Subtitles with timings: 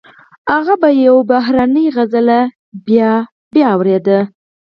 [0.53, 2.39] هغه به يوه بهرنۍ سندره
[2.85, 3.11] بيا
[3.53, 4.19] بيا اورېده.